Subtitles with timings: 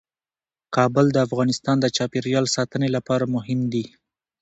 [0.75, 3.85] کابل د افغانستان د چاپیریال ساتنې لپاره مهم دي.